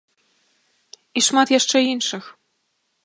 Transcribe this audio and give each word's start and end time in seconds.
І 1.21 1.23
шмат 1.27 1.47
яшчэ 1.59 1.77
іншых. 1.93 2.23